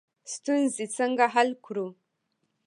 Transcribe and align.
ستونزې 0.33 0.85
څنګه 0.97 1.25
حل 1.33 1.49
کړو؟ 1.65 1.87